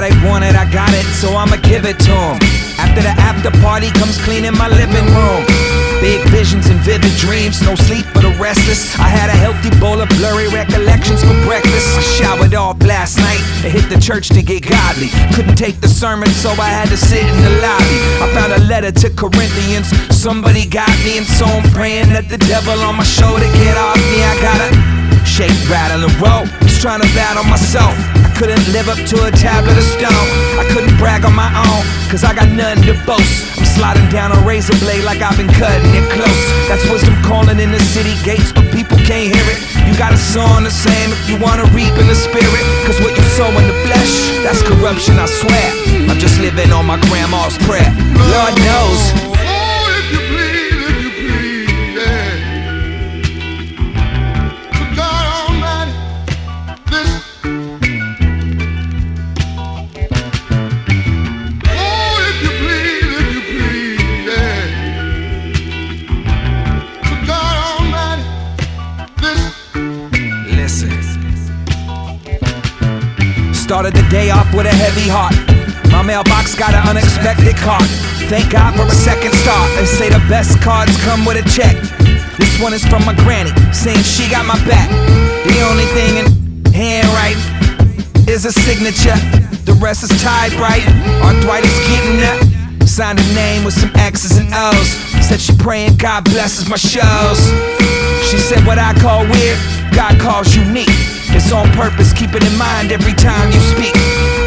[0.00, 2.38] they want it, I got it, so I'ma give it to them.
[2.78, 5.44] After the after party comes cleaning my living room.
[6.00, 8.98] Big visions and vivid dreams, no sleep for the restless.
[8.98, 11.96] I had a healthy bowl of blurry recollections for breakfast.
[11.96, 15.08] I showered off last night and hit the church to get godly.
[15.34, 17.98] Couldn't take the sermon, so I had to sit in the lobby.
[18.20, 22.38] I found a letter to Corinthians, somebody got me, and so I'm praying that the
[22.38, 24.20] devil on my shoulder get off me.
[24.24, 24.68] I gotta
[25.24, 26.44] shake, rattle, and roll.
[26.66, 28.23] Just trying to battle myself.
[28.34, 30.28] Couldn't live up to a tablet of stone.
[30.58, 33.54] I couldn't brag on my own, cause I got nothing to boast.
[33.56, 36.42] I'm sliding down a razor blade like I've been cutting it close.
[36.66, 39.62] That's wisdom calling in the city gates, but people can't hear it.
[39.86, 42.64] You got a song the same if you wanna reap in the spirit.
[42.82, 44.12] Cause what you sow in the flesh,
[44.42, 45.66] that's corruption, I swear.
[46.10, 47.86] I'm just living on my grandma's prayer.
[48.18, 49.43] Lord knows.
[73.64, 75.32] Started the day off with a heavy heart.
[75.88, 77.88] My mailbox got an unexpected card.
[78.28, 79.72] Thank God for a second start.
[79.80, 81.72] They say the best cards come with a check.
[82.36, 84.92] This one is from my granny, saying she got my back.
[85.48, 86.28] The only thing in
[86.76, 87.40] handwriting
[88.28, 89.16] is a signature.
[89.64, 90.92] The rest is typewriting.
[91.24, 92.44] Arthritis getting up.
[92.84, 94.92] Signed her name with some X's and O's.
[95.24, 97.40] Said she praying God blesses my shows.
[98.28, 99.56] She said what I call weird,
[99.96, 100.92] God calls unique.
[101.54, 103.94] On purpose, keep it in mind every time you speak.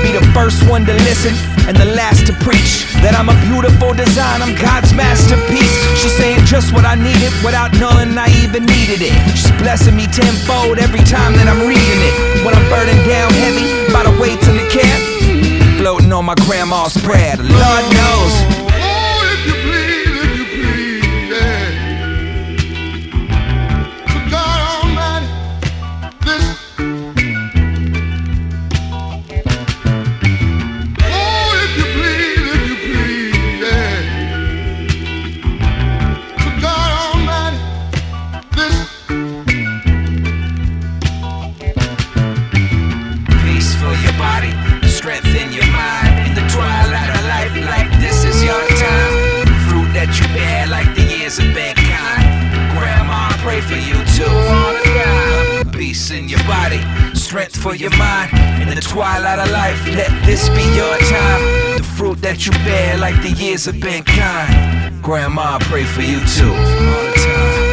[0.00, 1.36] Be the first one to listen
[1.68, 2.88] and the last to preach.
[3.04, 5.68] That I'm a beautiful design, I'm God's masterpiece.
[6.00, 9.12] She's saying just what I needed without knowing I even needed it.
[9.36, 12.40] She's blessing me tenfold every time that I'm reading it.
[12.40, 16.96] When I'm burdened down heavy by the weights in the camp, floating on my grandma's.
[16.96, 18.53] The Lord knows.
[56.54, 56.80] Body,
[57.14, 58.30] strength for your mind.
[58.62, 61.42] In the twilight of life, let this be your time.
[61.78, 65.02] The fruit that you bear, like the years have been kind.
[65.02, 66.54] Grandma, I pray for you too.
[66.54, 67.63] All the